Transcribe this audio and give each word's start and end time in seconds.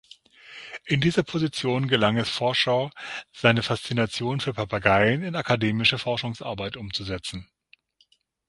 In 0.85 0.99
dieser 0.99 1.21
Position 1.21 1.87
gelang 1.87 2.17
es 2.17 2.27
Forshaw, 2.27 2.89
seine 3.31 3.61
Faszination 3.61 4.39
für 4.39 4.51
Papageien 4.51 5.21
in 5.21 5.35
akademische 5.35 5.99
Forschungsarbeit 5.99 6.75
umzusetzen. 6.75 7.47